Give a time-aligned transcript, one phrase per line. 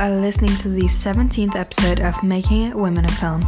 [0.00, 3.42] are listening to the 17th episode of Making It Women in Film,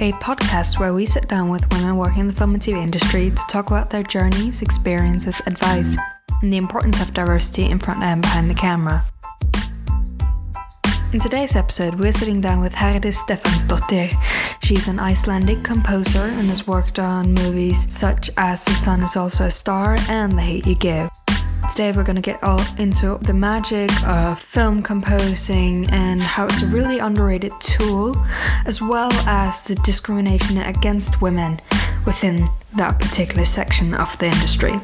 [0.00, 3.30] a podcast where we sit down with women working in the film and TV industry
[3.30, 5.96] to talk about their journeys, experiences, advice,
[6.42, 9.04] and the importance of diversity in front and behind the camera.
[11.12, 14.12] In today's episode, we're sitting down with Herdis Stefansdottir.
[14.60, 19.44] She's an Icelandic composer and has worked on movies such as The Sun is Also
[19.44, 21.21] a Star and The Hate You Give.
[21.70, 26.62] Today we're going to get all into the magic of film composing and how it's
[26.62, 28.14] a really underrated tool,
[28.66, 31.56] as well as the discrimination against women
[32.04, 34.74] within that particular section of the industry.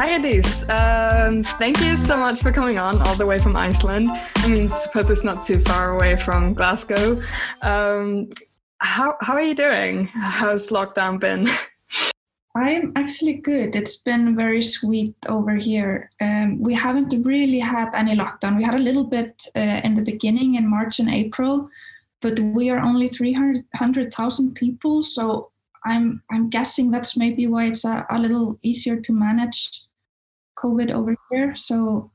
[0.00, 0.64] Hi, Herdis.
[0.70, 4.06] Um, thank you so much for coming on all the way from Iceland.
[4.08, 7.20] I mean, suppose it's not too far away from Glasgow.
[7.60, 8.30] Um,
[8.78, 10.06] how, how are you doing?
[10.06, 11.50] How's lockdown been?
[12.56, 13.76] I'm actually good.
[13.76, 16.10] It's been very sweet over here.
[16.22, 18.56] Um, we haven't really had any lockdown.
[18.56, 21.68] We had a little bit uh, in the beginning in March and April,
[22.22, 25.02] but we are only 300,000 people.
[25.02, 25.50] So
[25.84, 29.82] I'm I'm guessing that's maybe why it's a, a little easier to manage
[30.62, 31.56] COVID over here.
[31.56, 32.10] So,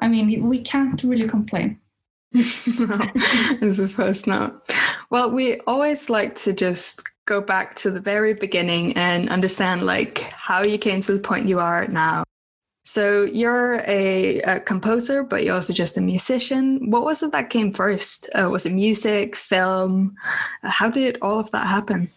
[0.00, 1.78] I mean, we can't really complain.
[2.32, 2.42] no,
[3.60, 4.72] I suppose not.
[5.10, 10.18] Well, we always like to just go back to the very beginning and understand like
[10.18, 12.24] how you came to the point you are now.
[12.84, 16.90] So you're a, a composer, but you're also just a musician.
[16.90, 18.28] What was it that came first?
[18.34, 20.16] Uh, was it music, film?
[20.64, 22.10] Uh, how did all of that happen?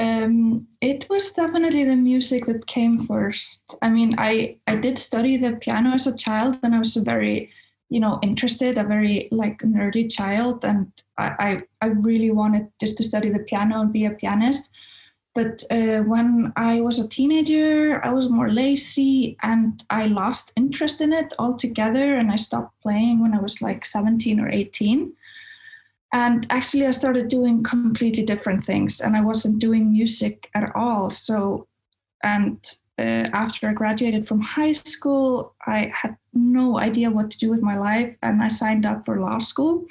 [0.00, 3.76] Um, it was definitely the music that came first.
[3.82, 7.02] I mean, I I did study the piano as a child, and I was a
[7.02, 7.50] very,
[7.90, 12.96] you know, interested, a very like nerdy child, and I I, I really wanted just
[12.96, 14.72] to study the piano and be a pianist.
[15.34, 21.00] But uh, when I was a teenager, I was more lazy and I lost interest
[21.00, 22.16] in it altogether.
[22.16, 25.12] And I stopped playing when I was like 17 or 18
[26.12, 31.10] and actually i started doing completely different things and i wasn't doing music at all.
[31.10, 31.66] So
[32.22, 32.58] and
[32.98, 37.62] uh, after i graduated from high school i had no idea what to do with
[37.62, 39.86] my life and i signed up for law school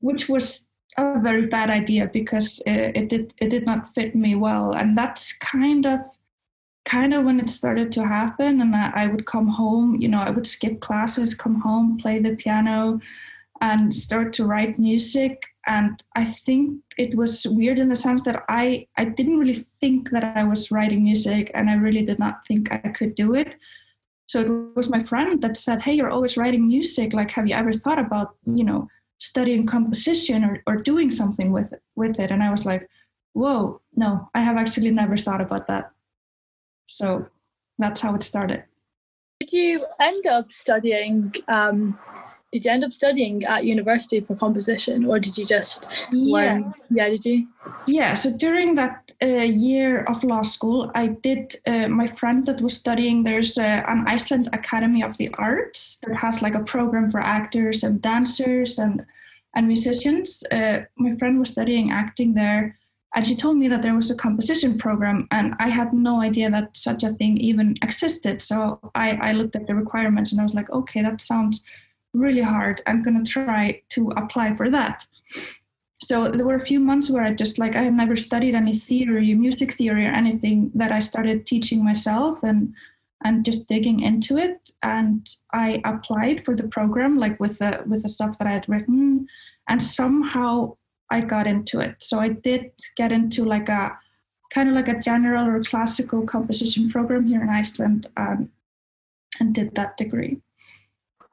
[0.00, 0.66] which was
[0.96, 4.72] a very bad idea because it, it did it did not fit me well.
[4.72, 6.00] And that's kind of
[6.84, 10.18] kind of when it started to happen and I, I would come home you know
[10.18, 12.98] i would skip classes come home play the piano
[13.60, 15.44] and start to write music.
[15.66, 20.10] And i think it was weird in the sense that i i didn't really think
[20.10, 23.56] that i was writing music and i really did not think i could do it.
[24.26, 27.12] So it was my friend that said hey you're always writing music.
[27.12, 28.88] Like have you ever thought about you know
[29.18, 32.30] studying composition or, or doing something with it, with it?
[32.30, 32.88] And i was like
[33.34, 35.92] whoa no i have actually never thought about that.
[36.86, 37.28] So
[37.78, 38.64] that's how it started.
[39.40, 41.98] Did you end up studying um,
[42.52, 46.34] did you end up studying at university for composition or did you just yeah.
[46.34, 46.74] learn?
[46.90, 47.46] Yeah did you?
[47.86, 52.60] Yeah so during that uh, year of law school i did uh, my friend that
[52.60, 57.10] was studying there's uh, an iceland academy of the arts that has like a program
[57.10, 59.04] for actors and dancers and
[59.54, 60.44] and musicians.
[60.50, 62.76] Uh, my friend was studying acting there
[63.14, 66.48] and she told me that there was a composition program and i had no idea
[66.48, 68.40] that such a thing even existed.
[68.40, 71.64] So i, I looked at the requirements and i was like okay that sounds
[72.14, 72.82] really hard.
[72.86, 75.06] I'm going to try to apply for that.
[76.02, 78.74] So there were a few months where I just like I had never studied any
[78.74, 82.74] theory, music theory or anything that I started teaching myself and
[83.22, 88.02] and just digging into it and I applied for the program like with the with
[88.02, 89.28] the stuff that I had written
[89.68, 90.76] and somehow
[91.10, 91.96] I got into it.
[91.98, 93.98] So I did get into like a
[94.52, 98.50] kind of like a general or classical composition program here in Iceland um,
[99.38, 100.38] and did that degree.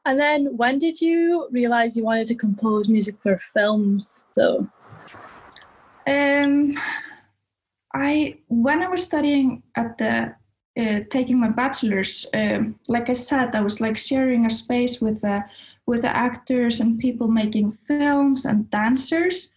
[0.08, 4.66] And then when did you realize you wanted to compose music for films though?
[6.08, 6.76] Um
[7.94, 10.34] I when I was studying at the
[10.80, 15.22] uh, taking my bachelor's, um, like I said, I was like sharing a space with
[15.22, 15.44] the
[15.88, 19.52] with the actors and people making films and dancers,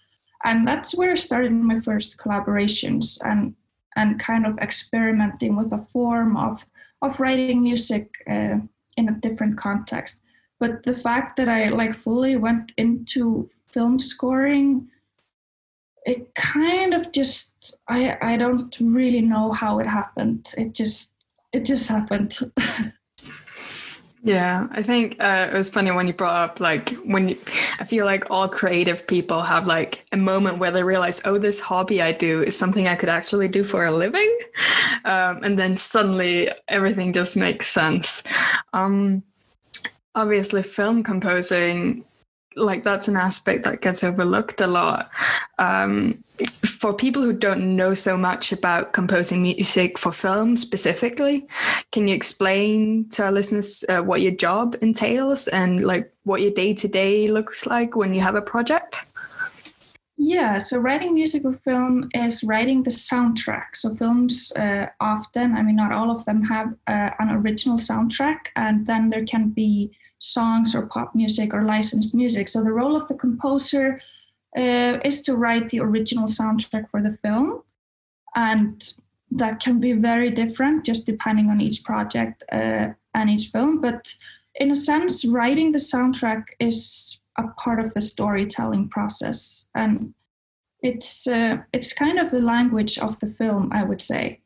[0.44, 3.54] and that's where I started my first collaborations and
[3.94, 6.66] and kind of experimenting with a form of
[7.02, 8.56] of writing music uh,
[8.96, 10.24] in a different context
[10.60, 14.88] but the fact that I like fully went into film scoring,
[16.04, 20.52] it kind of just I I don't really know how it happened.
[20.56, 21.14] It just
[21.52, 22.38] it just happened.
[24.22, 27.38] Yeah, I think uh, it was funny when you brought up like when you,
[27.78, 31.58] I feel like all creative people have like a moment where they realize, oh, this
[31.58, 34.38] hobby I do is something I could actually do for a living,
[35.06, 38.22] um, and then suddenly everything just makes sense.
[38.74, 39.22] Um,
[40.14, 42.04] obviously, film composing
[42.56, 45.08] like that's an aspect that gets overlooked a lot.
[45.58, 46.22] Um,
[46.64, 51.46] for people who don't know so much about composing music for film specifically,
[51.92, 56.50] can you explain to our listeners uh, what your job entails and like what your
[56.50, 58.96] day to day looks like when you have a project?
[60.22, 63.74] Yeah, so writing music for film is writing the soundtrack.
[63.74, 68.48] So films uh, often, I mean, not all of them have uh, an original soundtrack,
[68.54, 72.48] and then there can be songs or pop music or licensed music.
[72.48, 74.00] So the role of the composer
[74.56, 77.62] uh, is to write the original soundtrack for the film.
[78.34, 78.92] And
[79.32, 83.80] that can be very different just depending on each project uh, and each film.
[83.80, 84.14] But
[84.54, 89.66] in a sense, writing the soundtrack is a part of the storytelling process.
[89.74, 90.14] And
[90.82, 94.40] it's uh, it's kind of the language of the film, I would say.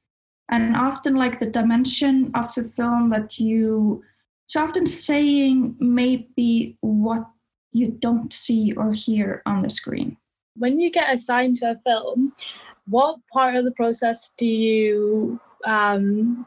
[0.51, 4.05] And often, like the dimension of the film that you
[4.47, 7.27] so often saying maybe what
[7.73, 10.17] you don't see or hear on the screen.
[10.57, 12.33] When you get assigned to a film,
[12.87, 16.47] what part of the process do you um,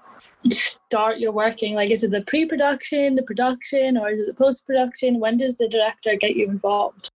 [0.49, 1.75] start your working?
[1.75, 5.19] Like, is it the pre production, the production, or is it the post production?
[5.19, 7.09] When does the director get you involved?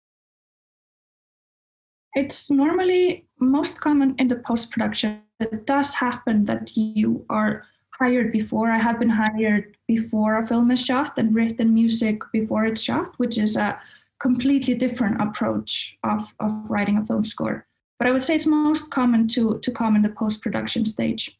[2.15, 5.21] It's normally most common in the post production.
[5.39, 7.65] It does happen that you are
[7.99, 8.71] hired before.
[8.71, 13.13] I have been hired before a film is shot and written music before it's shot,
[13.17, 13.79] which is a
[14.19, 17.65] completely different approach of, of writing a film score.
[17.97, 21.37] But I would say it's most common to to come in the post production stage.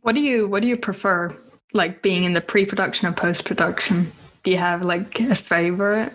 [0.00, 1.32] What do you what do you prefer?
[1.72, 4.10] Like being in the pre production or post production?
[4.42, 6.12] Do you have like a favorite?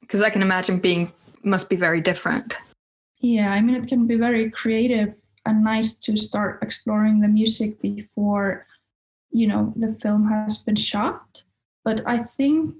[0.00, 1.12] Because I can imagine being
[1.44, 2.54] must be very different.
[3.20, 5.14] Yeah, I mean it can be very creative
[5.52, 8.66] nice to start exploring the music before
[9.30, 11.42] you know the film has been shot.
[11.84, 12.74] But i think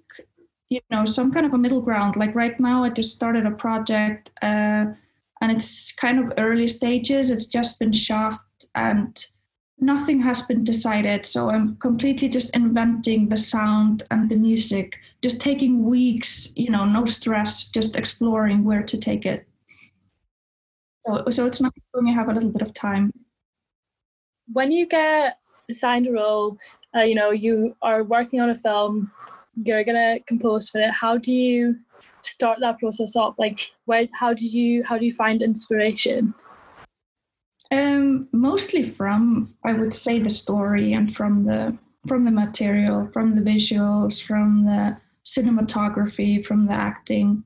[0.69, 2.17] you know some kind of a middle ground.
[2.17, 4.87] Like right now i just started a project uh,
[5.41, 7.31] and it's kind of early stages.
[7.31, 8.41] It's just been shot
[8.75, 9.25] and
[9.79, 11.25] nothing has been decided.
[11.25, 14.99] So i'm completely just inventing the sound and the music.
[15.23, 19.48] Just taking weeks you know no stress just exploring where to take it
[21.09, 23.13] so, so it's nice when you have a little bit of time.
[24.53, 25.39] When you get
[25.71, 26.59] assigned a role,
[26.95, 29.11] uh, you know, you are working on a film,
[29.63, 30.91] you're gonna compose for it.
[30.91, 31.77] How do you
[32.23, 33.35] start that process off?
[33.39, 34.07] Like, where?
[34.13, 34.85] How did you?
[34.85, 36.35] How do you find inspiration?
[37.71, 41.77] Um, mostly from I would say the story and from the
[42.07, 44.97] from the material, from the visuals, from the
[45.27, 47.45] cinematography, from the acting.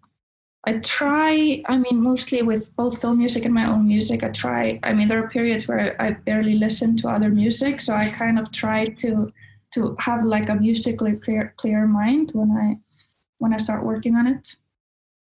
[0.65, 4.79] I try, I mean, mostly with both film music and my own music, I try,
[4.85, 7.81] I mean, there are periods where I barely listen to other music.
[7.81, 9.33] So I kind of try to
[9.75, 12.77] to have like a musically clear clear mind when I
[13.39, 14.57] when I start working on it.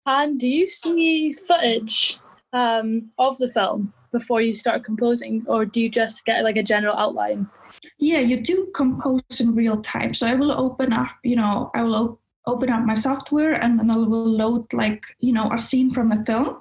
[0.07, 2.19] And do you see footage
[2.53, 6.63] um, of the film before you start composing, or do you just get like a
[6.63, 7.47] general outline?
[7.99, 10.15] Yeah, you do compose in real time.
[10.15, 12.20] So I will open up, you know, I will
[12.51, 16.09] open up my software and then I will load like, you know, a scene from
[16.09, 16.61] the film.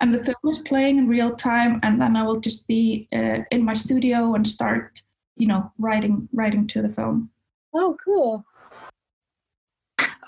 [0.00, 3.38] And the film is playing in real time, and then I will just be uh,
[3.50, 5.02] in my studio and start,
[5.34, 7.30] you know, writing writing to the film.
[7.74, 8.44] Oh, cool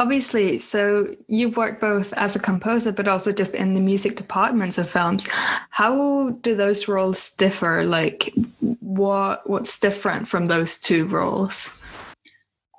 [0.01, 4.79] obviously so you've worked both as a composer but also just in the music departments
[4.79, 5.29] of films
[5.69, 8.33] how do those roles differ like
[8.81, 11.81] what what's different from those two roles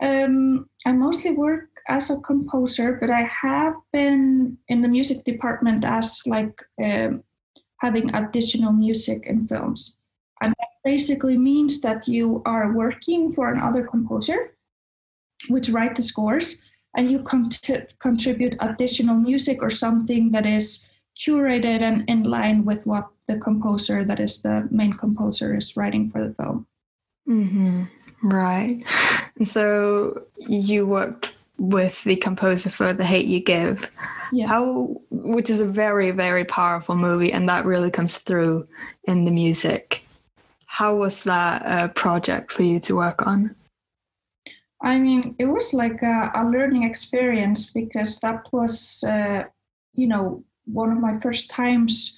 [0.02, 5.84] um, i mostly work as a composer, but I have been in the music department
[5.84, 7.24] as like um,
[7.78, 10.00] having additional music in films.
[10.42, 14.56] And that basically means that you are working for another composer,
[15.50, 16.62] which write the scores,
[16.96, 17.20] and you
[18.00, 24.06] contribute additional music or something that is curated and in line with what the composer,
[24.06, 26.68] that is the main composer, is writing for the film.
[27.28, 27.84] Mm-hmm.
[28.24, 28.84] Right.
[29.38, 31.31] And so you worked
[31.62, 33.90] with the composer for The Hate You Give.
[34.34, 34.48] Yeah.
[34.48, 38.68] How which is a very, very powerful movie and that really comes through
[39.04, 40.04] in the music.
[40.66, 43.56] How was that uh, project for you to work on?
[44.82, 49.44] I mean, it was like a, a learning experience because that was, uh,
[49.94, 52.18] you know, one of my first times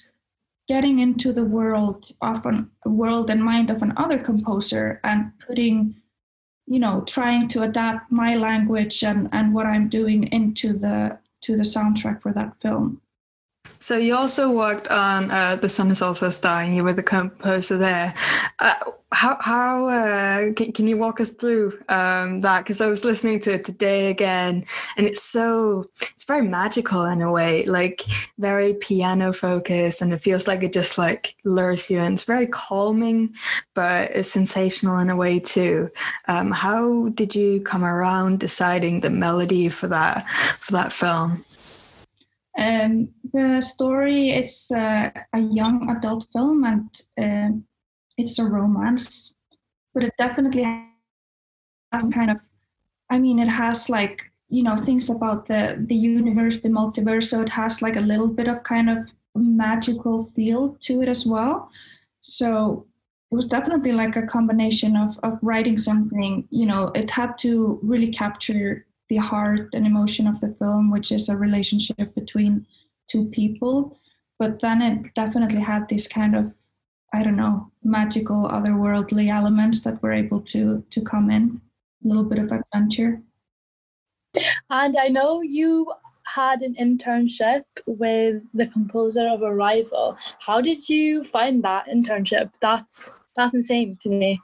[0.68, 5.96] getting into the world of an world and mind of another composer and putting
[6.66, 11.56] you know trying to adapt my language and and what i'm doing into the to
[11.56, 13.00] the soundtrack for that film
[13.84, 16.94] so you also worked on uh, "The Sun Is Also a Star," and you were
[16.94, 18.14] the composer there.
[18.58, 18.76] Uh,
[19.12, 22.60] how how uh, can, can you walk us through um, that?
[22.60, 24.64] Because I was listening to it today again,
[24.96, 28.04] and it's so it's very magical in a way, like
[28.38, 32.46] very piano focused, and it feels like it just like lures you and It's very
[32.46, 33.34] calming,
[33.74, 35.90] but it's sensational in a way too.
[36.26, 40.26] Um, how did you come around deciding the melody for that
[40.58, 41.44] for that film?
[42.56, 46.88] Um, the story it's uh, a young adult film and
[47.20, 47.56] uh,
[48.16, 49.34] it's a romance,
[49.92, 52.38] but it definitely has kind of.
[53.10, 57.24] I mean, it has like you know things about the the universe, the multiverse.
[57.24, 61.26] So it has like a little bit of kind of magical feel to it as
[61.26, 61.70] well.
[62.22, 62.86] So
[63.32, 66.46] it was definitely like a combination of of writing something.
[66.50, 71.12] You know, it had to really capture the heart and emotion of the film, which
[71.12, 72.66] is a relationship between
[73.08, 73.96] two people.
[74.40, 76.52] But then it definitely had this kind of,
[77.12, 81.60] I don't know, magical, otherworldly elements that were able to to come in,
[82.04, 83.22] a little bit of adventure.
[84.68, 85.92] And I know you
[86.26, 90.16] had an internship with the composer of Arrival.
[90.40, 92.50] How did you find that internship?
[92.60, 94.40] That's that's insane to me.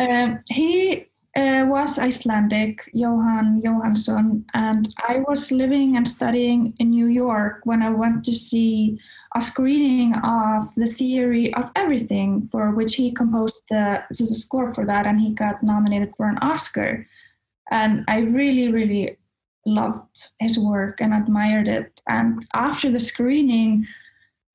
[0.00, 7.06] Um, he uh, was Icelandic, Jóhann Jóhannsson, and I was living and studying in New
[7.06, 9.00] York when I went to see
[9.36, 14.86] a screening of the theory of everything, for which he composed the, the score for
[14.86, 17.06] that, and he got nominated for an Oscar.
[17.70, 19.18] And I really, really
[19.66, 22.00] loved his work and admired it.
[22.08, 23.86] And after the screening,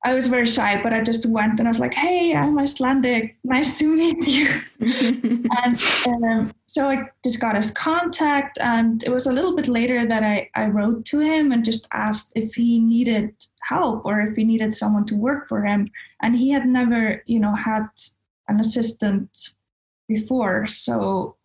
[0.02, 3.36] I was very shy, but I just went and I was like, "Hey, I'm Icelandic.
[3.44, 4.48] Nice to meet you."
[5.56, 10.06] and um, so I just got his contact, and it was a little bit later
[10.06, 14.36] that I I wrote to him and just asked if he needed help or if
[14.36, 15.90] he needed someone to work for him,
[16.22, 17.88] and he had never, you know, had
[18.48, 19.54] an assistant
[20.08, 21.36] before, so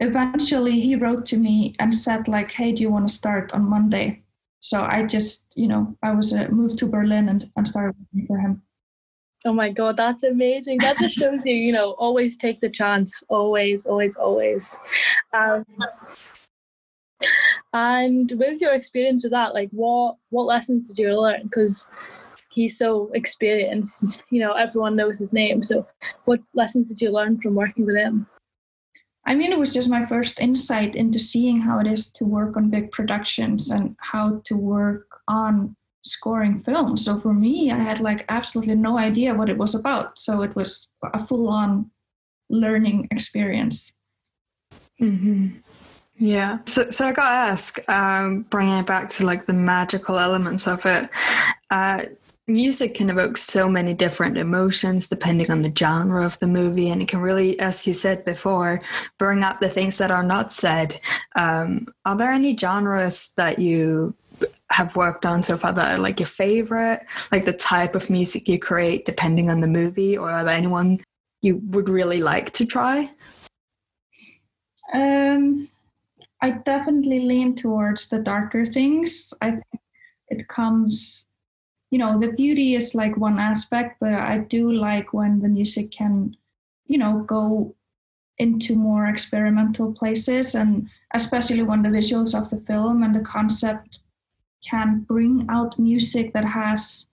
[0.00, 3.64] eventually he wrote to me and said like, "Hey, do you want to start on
[3.64, 4.22] Monday?"
[4.68, 8.26] So I just, you know, I was uh, moved to Berlin and, and started working
[8.26, 8.62] for him.
[9.44, 10.78] Oh my God, that's amazing.
[10.78, 13.22] That just shows you, you know, always take the chance.
[13.28, 14.74] Always, always, always.
[15.32, 15.64] Um,
[17.72, 21.44] and with your experience with that, like what what lessons did you learn?
[21.44, 21.88] Because
[22.50, 25.62] he's so experienced, you know, everyone knows his name.
[25.62, 25.86] So
[26.24, 28.26] what lessons did you learn from working with him?
[29.26, 32.56] I mean, it was just my first insight into seeing how it is to work
[32.56, 37.04] on big productions and how to work on scoring films.
[37.04, 40.18] So for me, I had like absolutely no idea what it was about.
[40.18, 41.90] So it was a full on
[42.48, 43.92] learning experience.
[45.00, 45.58] Mm-hmm.
[46.18, 46.58] Yeah.
[46.66, 50.68] So, so I got to ask, um, bringing it back to like the magical elements
[50.68, 51.10] of it.
[51.70, 52.04] Uh,
[52.48, 57.02] music can evoke so many different emotions depending on the genre of the movie and
[57.02, 58.78] it can really as you said before
[59.18, 61.00] bring up the things that are not said.
[61.34, 64.14] Um, are there any genres that you
[64.70, 67.04] have worked on so far that are like your favorite?
[67.32, 71.00] Like the type of music you create depending on the movie or are there anyone
[71.42, 73.10] you would really like to try?
[74.94, 75.68] Um
[76.42, 79.34] i definitely lean towards the darker things.
[79.40, 79.82] I think
[80.28, 81.25] it comes
[81.90, 85.90] you know the beauty is like one aspect but i do like when the music
[85.90, 86.36] can
[86.86, 87.74] you know go
[88.38, 94.00] into more experimental places and especially when the visuals of the film and the concept
[94.64, 97.08] can bring out music that has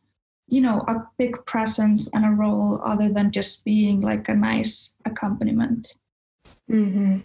[0.47, 4.95] you know a big presence and a role other than just being like a nice
[5.05, 5.95] accompaniment
[6.69, 7.19] mm-hmm.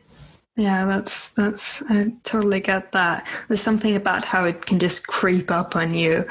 [0.59, 3.25] Yeah, that's that's I totally get that.
[3.47, 6.27] There's something about how it can just creep up on you.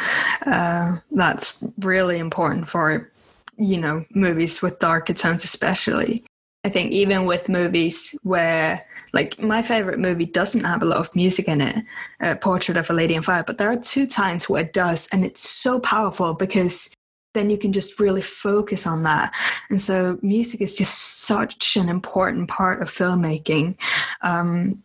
[0.46, 3.10] Uh, that's really important for
[3.58, 6.26] you know movies with darker tones, especially.
[6.66, 11.16] I think even with movies where, like, my favorite movie doesn't have a lot of
[11.16, 11.86] music in it,
[12.20, 15.08] uh, Portrait of a Lady on Fire, but there are two times where it does,
[15.14, 16.94] and it's so powerful because
[17.34, 19.34] then you can just really focus on that.
[19.70, 23.78] And so music is just such an important part of filmmaking.
[24.22, 24.84] Um,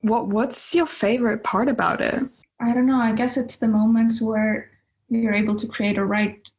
[0.00, 2.22] what what's your favorite part about it?
[2.60, 2.96] I don't know.
[2.98, 4.70] I guess it's the moments where
[5.08, 6.50] you're able to create or write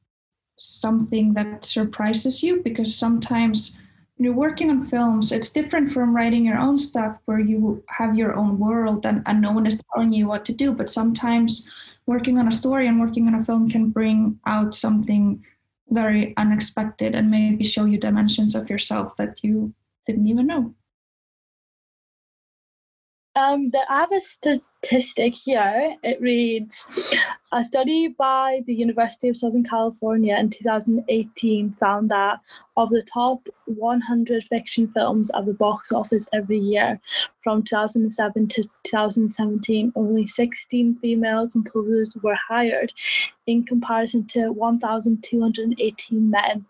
[0.57, 3.77] something that surprises you because sometimes
[4.17, 8.15] when you're working on films, it's different from writing your own stuff where you have
[8.15, 10.71] your own world and, and no one is telling you what to do.
[10.71, 11.67] But sometimes
[12.07, 15.43] working on a story and working on a film can bring out something
[15.89, 19.73] very unexpected and maybe show you dimensions of yourself that you
[20.05, 20.73] didn't even know.
[23.35, 25.95] Um, the other st- statistic here.
[26.03, 26.85] It reads
[27.51, 32.39] A study by the University of Southern California in 2018 found that
[32.75, 36.99] of the top 100 fiction films at the box office every year
[37.43, 42.93] from 2007 to 2017, only 16 female composers were hired
[43.47, 46.65] in comparison to 1,218 men.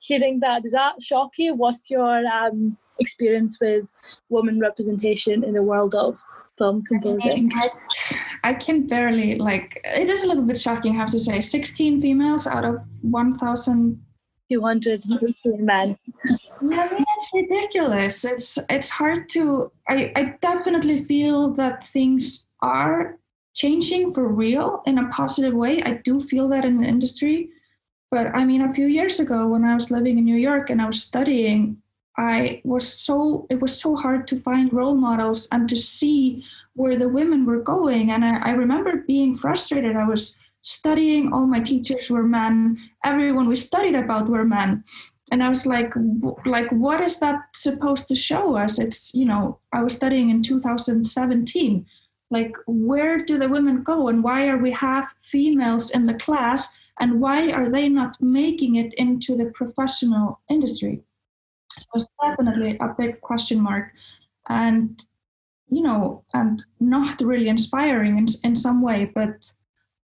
[0.00, 1.54] Hearing that, does that shock you?
[1.54, 3.86] What's your um, experience with
[4.28, 6.18] woman representation in the world of
[6.58, 7.50] film composing?
[7.54, 7.70] I,
[8.44, 11.40] I can barely like it is a little bit shocking, I have to say.
[11.40, 14.04] 16 females out of 1,000
[14.50, 15.96] 218 men.
[16.62, 18.24] Yeah, I mean it's ridiculous.
[18.24, 23.18] It's it's hard to I, I definitely feel that things are
[23.54, 25.82] changing for real in a positive way.
[25.82, 27.50] I do feel that in the industry.
[28.10, 30.80] But I mean a few years ago when I was living in New York and
[30.80, 31.82] I was studying
[32.18, 36.44] I was so it was so hard to find role models and to see
[36.74, 38.10] where the women were going.
[38.10, 39.96] And I, I remember being frustrated.
[39.96, 44.84] I was studying, all my teachers were men, everyone we studied about were men.
[45.30, 45.92] And I was like,
[46.44, 48.78] like, what is that supposed to show us?
[48.78, 51.86] It's, you know, I was studying in 2017.
[52.30, 56.68] Like, where do the women go and why are we half females in the class
[57.00, 61.02] and why are they not making it into the professional industry?
[61.94, 63.92] It's definitely a big question mark,
[64.48, 65.02] and
[65.68, 69.10] you know, and not really inspiring in in some way.
[69.14, 69.52] But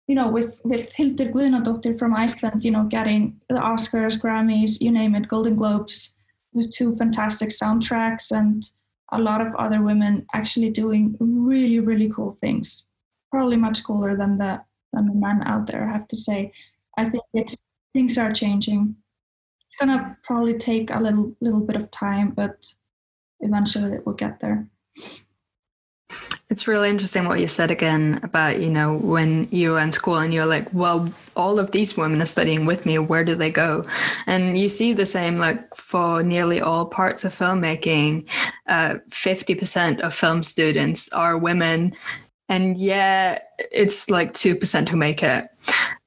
[0.06, 4.90] you know, with with Hildur Guðnadóttir from Iceland, you know, getting the Oscars, Grammys, you
[4.90, 6.16] name it, Golden Globes,
[6.52, 8.68] the two fantastic soundtracks, and
[9.12, 12.86] a lot of other women actually doing really really cool things.
[13.30, 14.62] Probably much cooler than the
[14.92, 15.88] than the men out there.
[15.88, 16.52] I have to say.
[16.96, 17.56] I think it's
[17.92, 18.96] things are changing
[19.78, 22.74] gonna probably take a little little bit of time, but
[23.40, 24.66] eventually it will get there.
[26.50, 30.18] It's really interesting what you said again about, you know, when you were in school
[30.18, 33.50] and you're like, well, all of these women are studying with me, where do they
[33.50, 33.82] go?
[34.26, 38.26] And you see the same, like, for nearly all parts of filmmaking,
[38.68, 41.96] uh, 50% of film students are women.
[42.48, 43.38] And yeah,
[43.72, 45.46] it's like 2% who make it.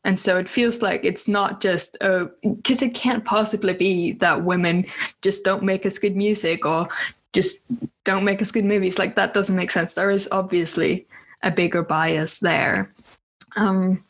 [0.08, 4.86] And so it feels like it's not just because it can't possibly be that women
[5.22, 6.88] just don't make as good music or
[7.34, 7.66] just
[8.06, 8.98] don't make as good movies.
[8.98, 9.96] Like that doesn't make sense.
[9.96, 11.06] There is obviously
[11.44, 12.90] a bigger bias there.
[13.58, 14.02] Um,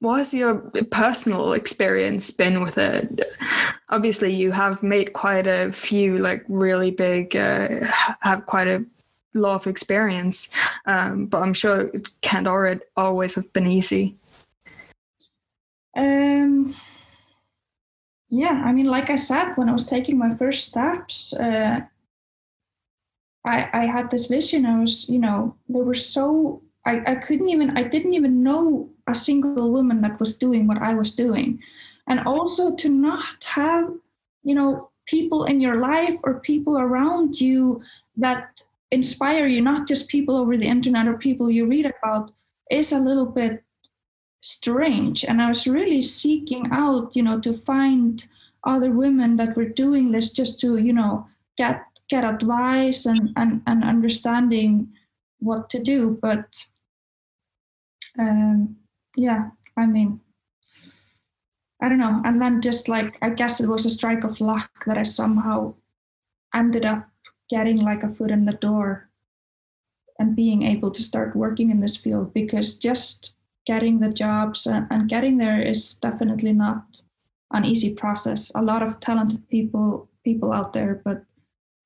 [0.00, 0.56] what has your
[0.90, 3.22] personal experience been with it?
[3.88, 7.86] Obviously, you have made quite a few, like really big, uh,
[8.20, 8.84] have quite a
[9.32, 10.50] lot of experience,
[10.84, 12.46] um, but I'm sure it can't
[12.98, 14.18] always have been easy.
[18.28, 21.80] Yeah, I mean, like I said, when I was taking my first steps, uh,
[23.44, 24.66] I, I had this vision.
[24.66, 28.90] I was, you know, they were so, I, I couldn't even, I didn't even know
[29.06, 31.60] a single woman that was doing what I was doing.
[32.08, 33.88] And also to not have,
[34.42, 37.80] you know, people in your life or people around you
[38.16, 38.60] that
[38.90, 42.32] inspire you, not just people over the internet or people you read about,
[42.70, 43.62] is a little bit
[44.46, 45.24] strange.
[45.24, 48.24] And i was really seeking out you know to find
[48.62, 53.62] other women that were doing this just to you know get get advice and and,
[53.66, 54.88] and understanding
[55.40, 56.18] what to do.
[56.22, 56.64] But
[58.18, 58.76] um
[59.16, 60.20] yeah i mean
[61.82, 62.22] i don't know.
[62.24, 65.74] And then just like i guess it was a strike of luck that i somehow
[66.54, 67.08] ended up
[67.50, 69.10] getting like a foot in the door
[70.18, 73.35] and being able to start working in this field because just
[73.66, 77.02] getting the jobs and, getting there is definitely not
[77.52, 78.52] an easy process.
[78.54, 81.22] A lot of talented people people out there, but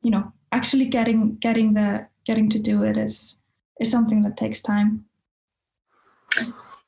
[0.03, 3.38] you know, actually getting getting the getting to do it is
[3.81, 5.05] is something that takes time.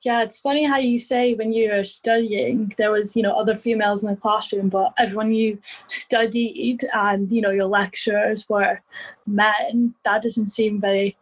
[0.03, 3.55] Yeah, it's funny how you say when you were studying there was, you know, other
[3.55, 8.81] females in the classroom, but everyone you studied and, you know, your lecturers were
[9.27, 11.17] men, that doesn't seem very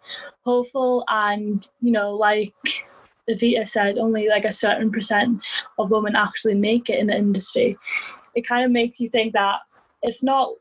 [0.44, 2.54] hopeful and, you know, like
[3.34, 5.42] Vita said, only like a certain percent
[5.78, 7.78] of women actually make it in the industry.
[8.34, 9.60] It kind of makes you think that
[10.02, 10.52] it's not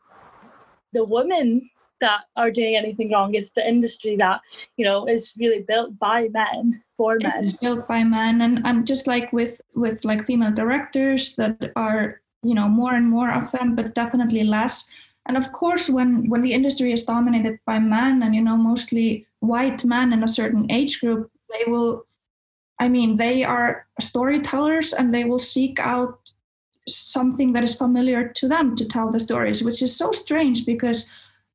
[0.93, 1.69] the women
[2.01, 3.34] that are doing anything wrong.
[3.34, 4.41] It's the industry that,
[4.77, 7.39] you know, is really built by men for men.
[7.39, 12.21] It's built by men and, and just like with with like female directors that are,
[12.41, 14.89] you know, more and more of them, but definitely less.
[15.25, 19.27] And of course when when the industry is dominated by men and you know mostly
[19.41, 22.05] white men in a certain age group, they will
[22.79, 26.31] I mean, they are storytellers and they will seek out
[26.87, 31.09] something that is familiar to them to tell the stories, which is so strange because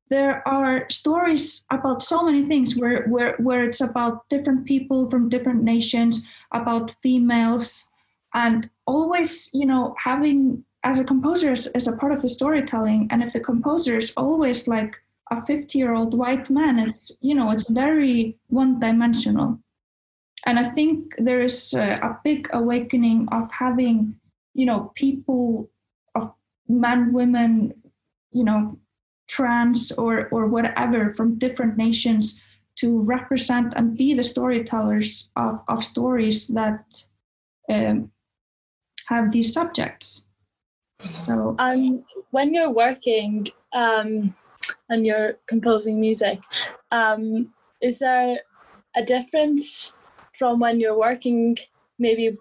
[0.09, 5.29] there are stories about so many things where where where it's about different people from
[5.29, 7.89] different nations about females
[8.35, 13.07] and always you know having as a composer is, is a part of the storytelling.
[13.09, 14.95] And if the composer is always like
[15.31, 19.59] a 50 year old white man it's you know it's very one dimensional
[20.45, 24.15] and i think there is a, a big awakening of having
[24.53, 25.69] you know people
[26.15, 26.33] of
[26.67, 27.73] men women
[28.31, 28.77] you know
[29.27, 32.41] trans or or whatever from different nations
[32.75, 37.05] to represent and be the storytellers of, of stories that
[37.69, 38.11] um,
[39.07, 40.27] have these subjects.
[41.25, 44.35] So um, when you're working um,
[44.89, 46.39] and you're composing music
[46.91, 48.39] um, is there
[48.95, 49.93] a difference
[50.37, 51.57] from when you're working
[51.99, 52.37] maybe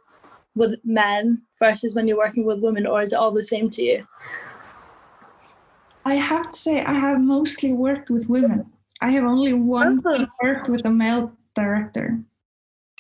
[0.55, 3.83] with men versus when you're working with women or is it all the same to
[3.83, 4.07] you
[6.07, 8.71] I have to say, I have mostly worked with women.
[9.01, 10.27] I have only one Oh.
[10.43, 12.21] worked with a male director.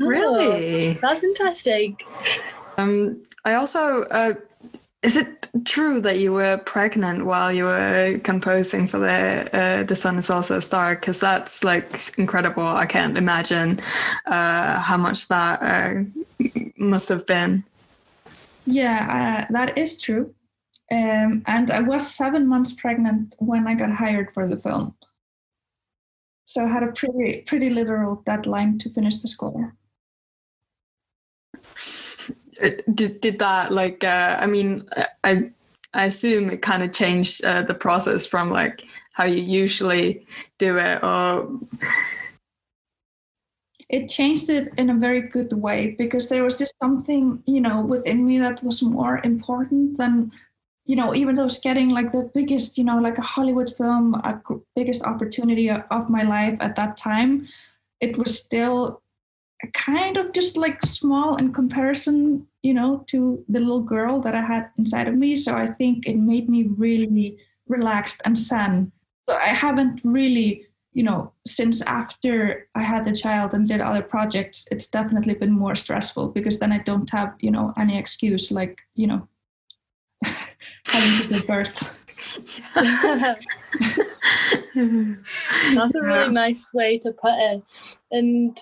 [0.00, 0.96] Really?
[0.96, 1.98] Oh, that's interesting
[2.78, 4.32] Um, I also, uh,
[5.04, 9.94] is it true that you were pregnant while you were composing for the uh, The
[9.94, 10.94] Sun Is Also a Star?
[10.94, 12.66] Because that's like incredible.
[12.66, 13.80] I can't imagine
[14.26, 16.04] uh, how much that uh,
[16.78, 17.64] must have been.
[18.64, 20.34] Yeah, uh, that is true.
[20.90, 24.94] Um, and I was seven months pregnant when I got hired for the film.
[26.46, 29.74] So I had a pretty pretty literal deadline to finish the score.
[32.60, 34.04] It- Did, did that like?
[34.04, 34.88] Uh, I mean,
[35.24, 35.50] I
[35.94, 40.26] I assume it kind of changed uh, the process from like how you usually
[40.58, 41.48] do it, or
[43.88, 47.82] it changed it in a very good way because there was just something you know
[47.82, 50.32] within me that was more important than
[50.86, 54.14] you know even though it's getting like the biggest you know like a hollywood film
[54.14, 54.40] a
[54.74, 57.46] biggest opportunity of my life at that time
[58.00, 59.02] it was still
[59.72, 64.40] kind of just like small in comparison you know to the little girl that i
[64.40, 67.38] had inside of me so i think it made me really
[67.68, 68.92] relaxed and zen
[69.28, 74.00] so i haven't really you know, since after I had the child and did other
[74.00, 78.52] projects, it's definitely been more stressful because then I don't have, you know, any excuse
[78.52, 79.26] like, you know,
[80.86, 82.00] having to give birth.
[82.74, 83.44] That's
[85.94, 87.62] a really nice way to put it.
[88.12, 88.56] And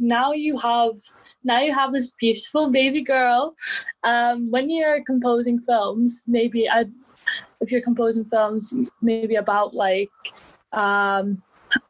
[0.00, 0.92] now you have
[1.44, 3.54] now you have this beautiful baby girl.
[4.02, 6.86] Um, when you're composing films, maybe I,
[7.60, 10.10] if you're composing films, maybe about like
[10.72, 11.42] um,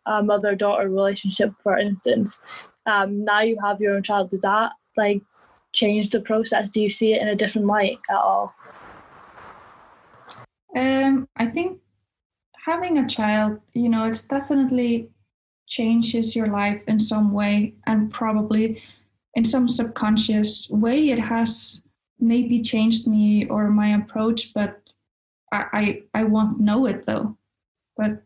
[0.07, 2.39] a mother-daughter relationship, for instance.
[2.87, 4.31] Um, now you have your own child.
[4.31, 5.23] Does that like
[5.73, 6.69] change the process?
[6.69, 8.55] Do you see it in a different light at all?
[10.77, 11.79] Um, I think
[12.65, 15.09] having a child, you know, it's definitely
[15.71, 18.83] changes your life in some way and probably
[19.35, 21.81] in some subconscious way it has
[22.19, 24.93] maybe changed me or my approach, but
[25.53, 27.39] I I, I won't know it though.
[27.97, 28.23] But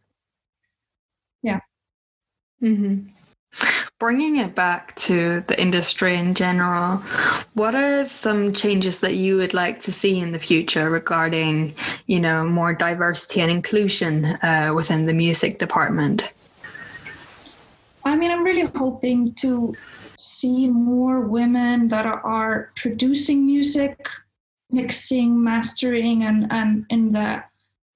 [2.61, 3.09] hmm
[4.01, 6.97] Bringing it back to the industry in general,
[7.55, 11.75] what are some changes that you would like to see in the future regarding,
[12.07, 16.25] you know, more diversity and inclusion uh, within the music department?
[18.05, 19.75] I mean, I'm really hoping to
[20.19, 24.07] see more women that are, are producing music,
[24.71, 27.43] mixing, mastering, and and in the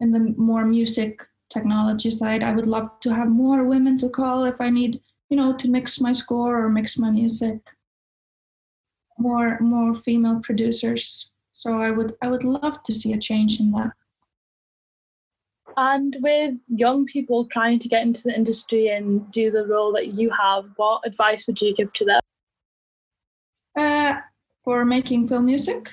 [0.00, 2.42] in the more music technology side.
[2.42, 5.70] I would love to have more women to call if I need, you know, to
[5.70, 7.58] mix my score or mix my music.
[9.18, 11.30] More more female producers.
[11.52, 13.92] So I would I would love to see a change in that.
[15.80, 20.08] And with young people trying to get into the industry and do the role that
[20.08, 22.20] you have, what advice would you give to them?
[23.78, 24.14] Uh,
[24.64, 25.90] for making film music,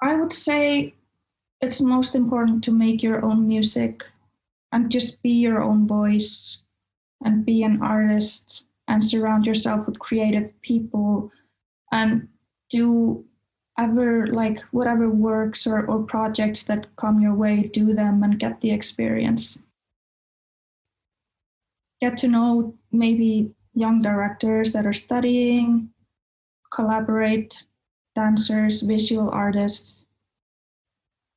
[0.00, 0.94] I would say
[1.60, 4.04] it's most important to make your own music
[4.70, 6.62] and just be your own voice
[7.24, 11.32] and be an artist and surround yourself with creative people
[11.90, 12.28] and
[12.70, 13.24] do
[13.78, 18.60] ever like whatever works or, or projects that come your way do them and get
[18.60, 19.58] the experience.
[22.00, 25.90] Get to know maybe young directors that are studying
[26.72, 27.64] collaborate
[28.14, 30.06] dancers visual artists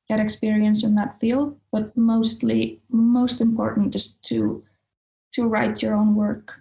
[0.08, 4.62] get experience in that field but mostly most important is to
[5.32, 6.60] to write your own work.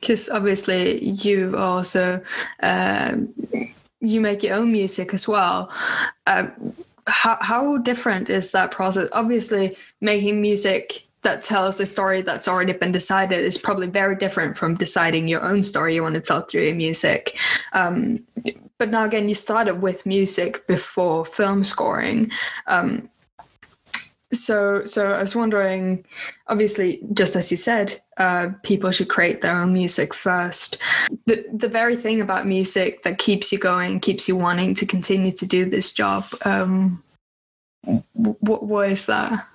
[0.00, 2.20] Because obviously you also
[2.62, 3.16] uh,
[4.02, 5.70] you make your own music as well.
[6.26, 6.48] Uh,
[7.06, 9.08] how how different is that process?
[9.12, 14.58] Obviously, making music that tells a story that's already been decided is probably very different
[14.58, 17.38] from deciding your own story you want to tell through your music.
[17.72, 18.18] Um,
[18.78, 22.32] but now again, you started with music before film scoring.
[22.66, 23.08] Um,
[24.32, 26.04] so, so I was wondering.
[26.48, 30.78] Obviously, just as you said, uh, people should create their own music first.
[31.26, 35.32] The the very thing about music that keeps you going, keeps you wanting to continue
[35.32, 36.24] to do this job.
[36.44, 37.02] Um,
[38.12, 39.46] what what is that?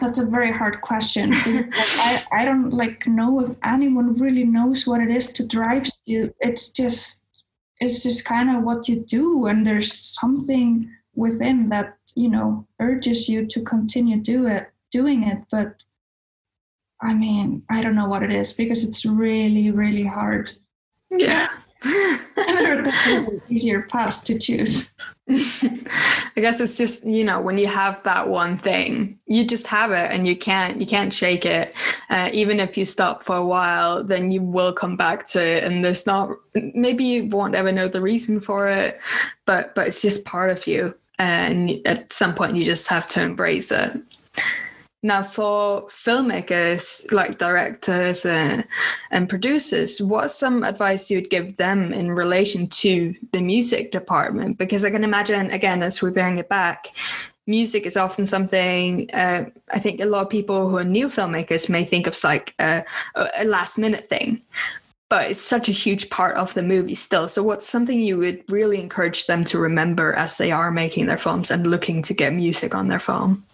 [0.00, 1.30] that's a very hard question.
[1.34, 6.34] I, I don't like know if anyone really knows what it is to drive you.
[6.40, 7.22] It's just
[7.78, 13.28] it's just kind of what you do, and there's something within that you know urges
[13.28, 15.38] you to continue do it doing it.
[15.50, 15.84] But
[17.00, 20.52] I mean, I don't know what it is because it's really really hard.
[21.10, 21.48] Yeah.
[22.36, 24.92] there are definitely easier paths to choose.
[25.28, 29.92] I guess it's just you know when you have that one thing, you just have
[29.92, 31.74] it, and you can't you can't shake it.
[32.10, 35.64] Uh, even if you stop for a while, then you will come back to it,
[35.64, 36.30] and there's not
[36.74, 39.00] maybe you won't ever know the reason for it,
[39.46, 43.22] but but it's just part of you, and at some point you just have to
[43.22, 44.00] embrace it.
[45.04, 48.64] Now, for filmmakers like directors and,
[49.10, 54.58] and producers, what's some advice you'd give them in relation to the music department?
[54.58, 56.86] Because I can imagine, again, as we bring it back,
[57.48, 61.68] music is often something uh, I think a lot of people who are new filmmakers
[61.68, 62.84] may think of like a,
[63.36, 64.40] a last minute thing.
[65.12, 67.28] But it's such a huge part of the movie still.
[67.28, 71.18] So, what's something you would really encourage them to remember as they are making their
[71.18, 73.44] films and looking to get music on their film?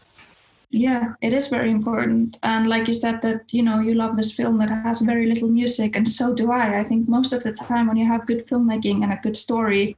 [0.70, 4.32] yeah it is very important and like you said that you know you love this
[4.32, 7.52] film that has very little music and so do i i think most of the
[7.52, 9.96] time when you have good filmmaking and a good story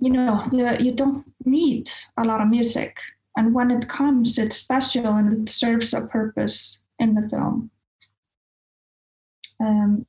[0.00, 2.98] you know the, you don't need a lot of music
[3.36, 7.70] and when it comes it's special and it serves a purpose in the film
[9.60, 10.04] um,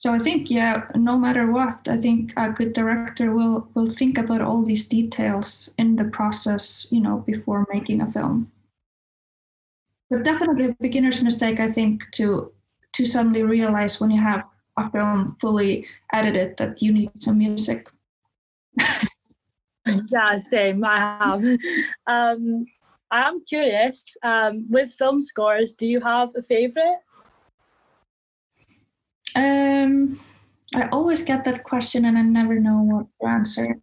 [0.00, 4.16] so I think, yeah, no matter what, I think a good director will will think
[4.16, 8.50] about all these details in the process, you know, before making a film.
[10.08, 12.50] But definitely a beginner's mistake, I think, to
[12.94, 14.44] to suddenly realize when you have
[14.78, 17.90] a film fully edited that you need some music.
[19.84, 20.82] yeah, same.
[20.82, 21.44] I have.
[22.06, 22.64] Um,
[23.10, 24.02] I'm curious.
[24.22, 27.04] Um, with film scores, do you have a favorite?
[29.34, 30.20] Um,
[30.74, 33.80] I always get that question and I never know what to answer.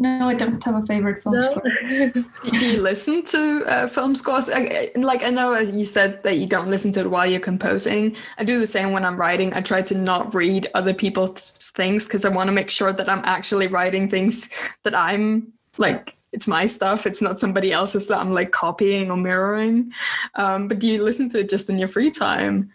[0.00, 1.40] No, I don't have a favorite film no.
[1.40, 1.62] score.
[1.64, 4.48] Do you listen to uh, film scores?
[4.48, 8.14] I, like I know you said that you don't listen to it while you're composing.
[8.38, 9.52] I do the same when I'm writing.
[9.54, 13.08] I try to not read other people's things because I want to make sure that
[13.08, 14.50] I'm actually writing things
[14.84, 17.06] that I'm like it's my stuff.
[17.06, 19.92] It's not somebody else's that I'm like copying or mirroring.
[20.34, 22.70] Um, but do you listen to it just in your free time?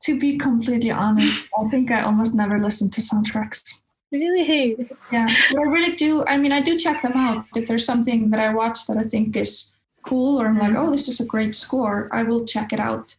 [0.00, 3.82] To be completely honest, I think I almost never listen to soundtracks.
[4.12, 4.88] Really?
[5.10, 6.24] Yeah, but I really do.
[6.26, 7.46] I mean, I do check them out.
[7.56, 10.90] If there's something that I watch that I think is cool, or I'm like, oh,
[10.90, 13.16] this is a great score, I will check it out.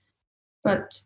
[0.63, 1.01] But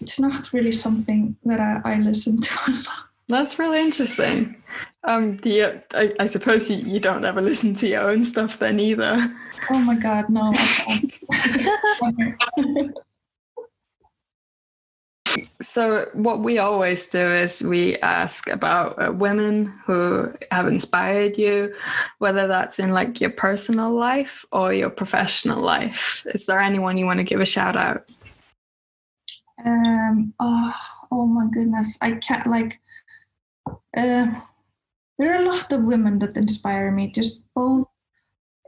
[0.00, 3.06] it's not really something that I, I listen to a lot.
[3.28, 4.56] That's really interesting.
[5.04, 8.58] Um, do you, I, I suppose you, you don't ever listen to your own stuff
[8.58, 9.34] then either.
[9.70, 11.10] Oh my god, no, I
[12.56, 12.94] don't.
[15.60, 21.74] So, what we always do is we ask about uh, women who have inspired you,
[22.18, 26.26] whether that's in like your personal life or your professional life.
[26.34, 28.08] Is there anyone you want to give a shout out?
[29.64, 30.34] Um.
[30.40, 30.74] Oh.
[31.12, 31.98] Oh my goodness.
[32.00, 32.80] I can't like.
[33.94, 34.32] Uh,
[35.18, 37.86] there are a lot of women that inspire me, just both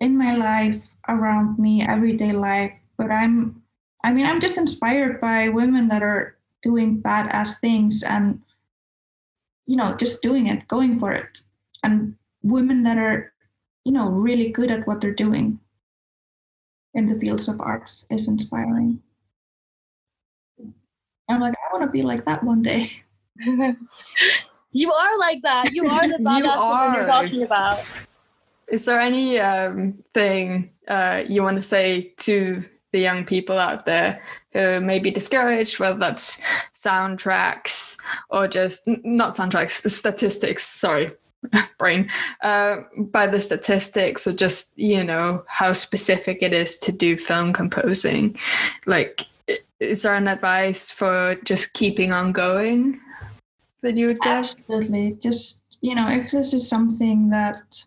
[0.00, 2.72] in my life, around me, everyday life.
[2.98, 3.62] But I'm.
[4.04, 6.33] I mean, I'm just inspired by women that are
[6.64, 8.40] doing badass things and
[9.66, 11.40] you know just doing it going for it.
[11.84, 13.32] And women that are
[13.84, 15.60] you know really good at what they're doing
[16.94, 19.00] in the fields of arts is inspiring.
[21.28, 22.90] I'm like i want to be like that one day.
[24.74, 25.72] You are like that.
[25.72, 26.96] You are the badass you are.
[26.96, 27.82] you're talking about.
[28.66, 33.84] Is there any um, thing uh, you want to say to the young people out
[33.86, 36.40] there who may be discouraged, whether that's
[36.72, 37.98] soundtracks
[38.30, 41.10] or just not soundtracks, statistics, sorry,
[41.78, 42.08] brain,
[42.42, 47.52] uh, by the statistics or just, you know, how specific it is to do film
[47.52, 48.38] composing.
[48.86, 49.26] Like,
[49.80, 53.00] is there an advice for just keeping on going
[53.82, 54.32] that you would give?
[54.32, 55.16] Absolutely.
[55.20, 57.84] Just, you know, if this is something that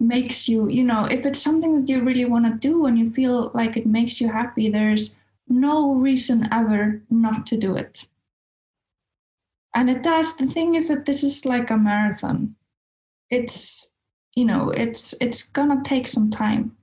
[0.00, 3.10] makes you, you know, if it's something that you really want to do and you
[3.10, 8.08] feel like it makes you happy, there's no reason ever not to do it.
[9.74, 10.36] And it does.
[10.36, 12.56] The thing is that this is like a marathon.
[13.30, 13.92] It's,
[14.34, 16.76] you know, it's it's gonna take some time.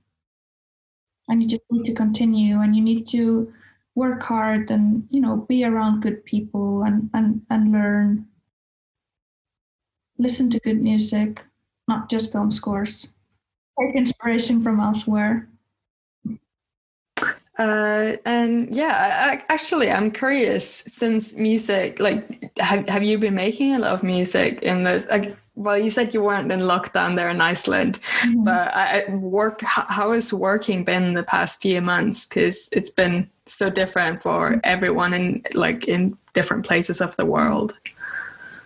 [1.28, 3.52] And you just need to continue and you need to
[3.94, 8.26] work hard and, you know, be around good people and and, and learn.
[10.18, 11.44] Listen to good music,
[11.88, 13.14] not just film scores.
[13.80, 15.48] Take inspiration from elsewhere.
[17.58, 23.74] Uh, and yeah, I, actually, I'm curious since music, like, have, have you been making
[23.74, 25.06] a lot of music in this?
[25.10, 28.44] Like, well, you said you weren't in lockdown there in Iceland, mm-hmm.
[28.44, 29.60] but I, work.
[29.62, 32.26] How, how has working been the past few months?
[32.26, 34.60] Because it's been so different for mm-hmm.
[34.62, 37.76] everyone in like in different places of the world.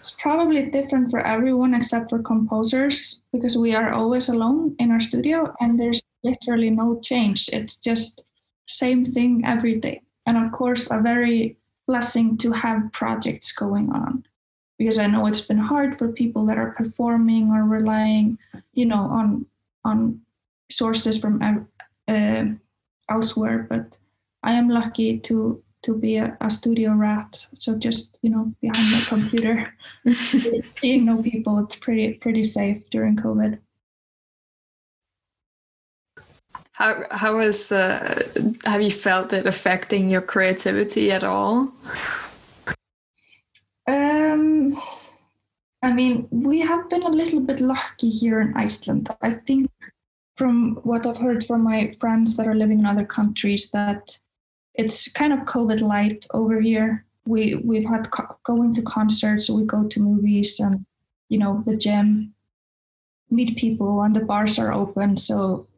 [0.02, 4.98] It's probably different for everyone except for composers because we are always alone in our
[4.98, 7.48] studio and there's literally no change.
[7.52, 8.20] It's just
[8.66, 10.02] same thing every day.
[10.26, 14.26] And of course, a very blessing to have projects going on
[14.76, 18.38] because I know it's been hard for people that are performing or relying,
[18.72, 19.46] you know, on
[19.84, 20.20] on
[20.68, 21.40] sources from
[22.08, 22.44] uh,
[23.08, 23.68] elsewhere.
[23.70, 23.98] But
[24.42, 27.46] I am lucky to to be a, a, studio rat.
[27.54, 29.74] So just you know behind the computer,
[30.76, 33.58] seeing no people, it's pretty pretty safe during COVID.
[36.72, 38.22] How how is uh,
[38.64, 41.72] have you felt it affecting your creativity at all?
[43.86, 44.76] Um,
[45.82, 49.08] I mean, we have been a little bit lucky here in Iceland.
[49.20, 49.70] I think
[50.36, 54.18] from what I've heard from my friends that are living in other countries that
[54.74, 57.04] it's kind of COVID light over here.
[57.26, 60.84] We we've had co- going to concerts, we go to movies, and
[61.28, 62.34] you know the gym,
[63.30, 65.16] meet people, and the bars are open.
[65.16, 65.68] So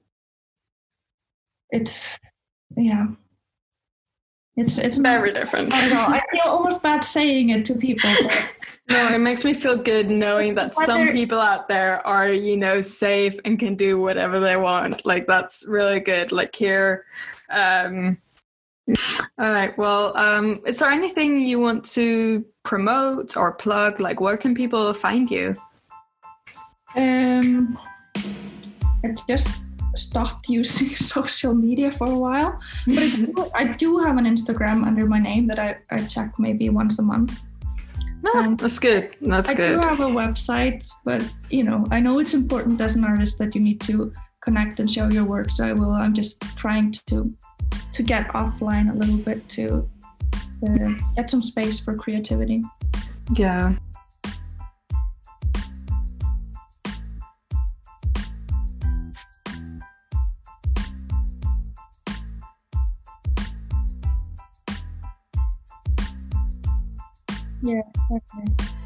[1.70, 2.18] it's
[2.76, 3.07] yeah.
[4.57, 8.09] It's it's very not, different I, know, I feel almost bad saying it to people
[8.88, 12.80] no it makes me feel good knowing that some people out there are you know
[12.80, 15.04] safe and can do whatever they want.
[15.04, 16.30] Like that's really good.
[16.30, 17.04] Like here
[17.50, 18.16] um
[19.38, 24.37] all right well um is there anything you want to promote or plug like where
[24.37, 25.55] can people find you
[26.97, 27.79] um
[29.03, 29.62] it's just
[29.97, 32.59] stopped using social media for a while.
[32.87, 36.33] But I do, I do have an Instagram under my name that I, I check
[36.38, 37.44] maybe once a month.
[38.23, 39.16] No, and that's good.
[39.20, 39.79] That's I good.
[39.79, 43.38] I do have a website, but you know, I know it's important as an artist
[43.38, 45.51] that you need to connect and show your work.
[45.51, 45.92] So I will.
[45.92, 47.33] I'm just trying to
[47.92, 49.88] to get offline a little bit to
[50.66, 52.62] uh, get some space for creativity.
[53.35, 53.74] Yeah.
[67.62, 68.84] Yeah, exactly.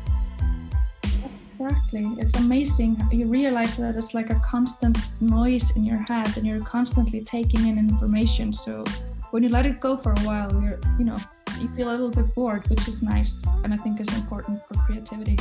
[1.60, 2.06] Exactly.
[2.18, 2.96] It's amazing.
[3.10, 7.66] You realize that it's like a constant noise in your head and you're constantly taking
[7.66, 8.52] in information.
[8.52, 8.84] So
[9.32, 11.16] when you let it go for a while, you're, you know,
[11.60, 13.42] you feel a little bit bored, which is nice.
[13.64, 15.36] And I think is important for creativity.